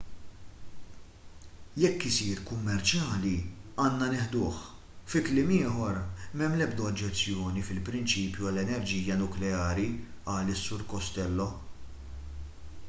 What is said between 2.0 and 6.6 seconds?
isir kummerċjali għandna nieħduh fi kliem ieħor m'hemm